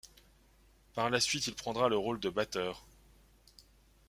Par 0.95 1.11
la 1.11 1.19
suite 1.19 1.45
il 1.45 1.53
prendra 1.53 1.87
le 1.87 1.95
rôle 1.95 2.19
de 2.19 2.31
batteur. 2.31 2.83